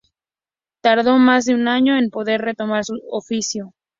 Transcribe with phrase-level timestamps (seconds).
[0.81, 3.75] Tardó más de un año en poder retomar su oficio.